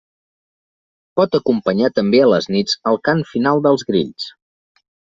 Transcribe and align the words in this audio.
Pot 1.21 1.37
acompanyar 1.41 1.93
també 1.99 2.23
a 2.23 2.31
les 2.33 2.51
nits 2.57 2.81
el 2.93 3.01
cant 3.11 3.25
final 3.37 3.65
dels 3.71 3.89
grills. 3.93 4.31